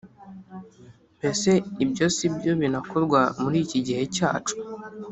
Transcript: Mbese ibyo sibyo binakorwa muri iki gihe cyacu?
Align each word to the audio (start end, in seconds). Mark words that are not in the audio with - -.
Mbese 1.17 1.51
ibyo 1.83 2.05
sibyo 2.15 2.51
binakorwa 2.61 3.19
muri 3.41 3.57
iki 3.65 3.79
gihe 3.87 4.03
cyacu? 4.15 4.55